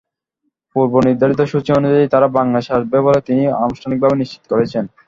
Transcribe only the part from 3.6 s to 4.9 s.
আনুষ্ঠানিকভাবে নিশ্চিত করেছেন।